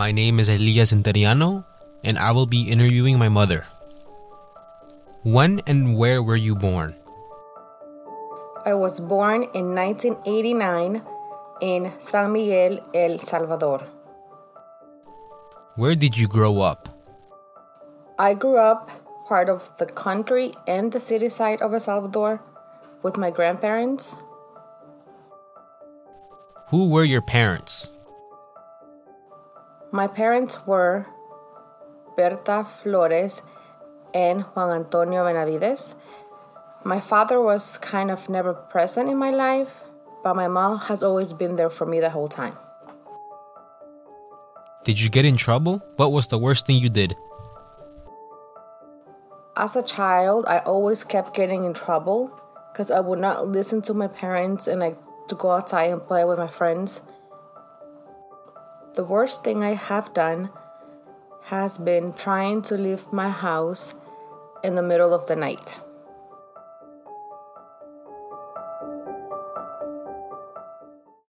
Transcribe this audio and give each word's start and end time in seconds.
My 0.00 0.12
name 0.12 0.40
is 0.40 0.48
Elias 0.48 0.92
Interiano, 0.96 1.66
and 2.02 2.16
I 2.16 2.32
will 2.32 2.46
be 2.46 2.72
interviewing 2.72 3.18
my 3.18 3.28
mother. 3.28 3.66
When 5.24 5.60
and 5.66 5.94
where 5.94 6.22
were 6.22 6.40
you 6.40 6.54
born? 6.56 6.96
I 8.64 8.72
was 8.72 8.98
born 8.98 9.44
in 9.52 9.74
1989 9.74 11.04
in 11.60 11.92
San 11.98 12.32
Miguel, 12.32 12.80
El 12.94 13.18
Salvador. 13.18 13.84
Where 15.76 15.94
did 15.94 16.16
you 16.16 16.28
grow 16.28 16.62
up? 16.62 16.88
I 18.18 18.32
grew 18.32 18.56
up 18.56 18.88
part 19.28 19.50
of 19.50 19.70
the 19.76 19.84
country 19.84 20.54
and 20.66 20.92
the 20.92 21.00
city 21.00 21.28
side 21.28 21.60
of 21.60 21.74
El 21.74 21.80
Salvador 21.80 22.40
with 23.02 23.18
my 23.18 23.28
grandparents. 23.28 24.16
Who 26.68 26.88
were 26.88 27.04
your 27.04 27.20
parents? 27.20 27.92
My 29.92 30.06
parents 30.06 30.66
were 30.66 31.06
Berta 32.16 32.64
Flores 32.64 33.42
and 34.14 34.42
Juan 34.42 34.70
Antonio 34.70 35.24
Benavides. 35.24 35.96
My 36.84 37.00
father 37.00 37.40
was 37.40 37.76
kind 37.78 38.10
of 38.10 38.28
never 38.28 38.54
present 38.54 39.08
in 39.10 39.18
my 39.18 39.30
life, 39.30 39.82
but 40.22 40.36
my 40.36 40.46
mom 40.46 40.78
has 40.86 41.02
always 41.02 41.32
been 41.32 41.56
there 41.56 41.70
for 41.70 41.86
me 41.86 41.98
the 41.98 42.10
whole 42.10 42.28
time. 42.28 42.56
Did 44.84 45.00
you 45.00 45.10
get 45.10 45.24
in 45.24 45.36
trouble? 45.36 45.82
What 45.96 46.12
was 46.12 46.28
the 46.28 46.38
worst 46.38 46.66
thing 46.66 46.76
you 46.76 46.88
did? 46.88 47.16
As 49.56 49.74
a 49.74 49.82
child, 49.82 50.46
I 50.46 50.58
always 50.58 51.02
kept 51.02 51.34
getting 51.34 51.64
in 51.64 51.74
trouble 51.74 52.30
because 52.72 52.92
I 52.92 53.00
would 53.00 53.18
not 53.18 53.48
listen 53.48 53.82
to 53.82 53.94
my 53.94 54.06
parents 54.06 54.68
and 54.68 54.78
like 54.78 54.96
to 55.26 55.34
go 55.34 55.50
outside 55.50 55.90
and 55.90 56.00
play 56.00 56.24
with 56.24 56.38
my 56.38 56.46
friends. 56.46 57.00
The 59.00 59.06
worst 59.06 59.44
thing 59.44 59.64
I 59.64 59.72
have 59.72 60.12
done 60.12 60.50
has 61.44 61.78
been 61.78 62.12
trying 62.12 62.60
to 62.68 62.76
leave 62.76 63.10
my 63.10 63.30
house 63.30 63.94
in 64.62 64.74
the 64.74 64.82
middle 64.82 65.14
of 65.14 65.26
the 65.26 65.34
night. 65.34 65.80